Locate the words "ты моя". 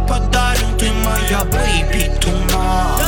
0.78-1.42